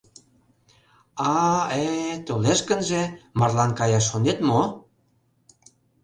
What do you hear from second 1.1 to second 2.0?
А... э...